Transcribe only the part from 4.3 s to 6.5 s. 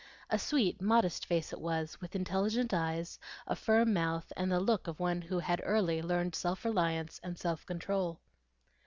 and the look of one who had early learned